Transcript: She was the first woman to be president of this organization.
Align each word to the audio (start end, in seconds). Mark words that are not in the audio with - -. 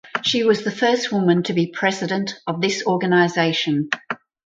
She 0.23 0.43
was 0.43 0.63
the 0.63 0.71
first 0.71 1.11
woman 1.11 1.43
to 1.43 1.53
be 1.53 1.67
president 1.67 2.33
of 2.47 2.59
this 2.59 2.83
organization. 2.87 3.89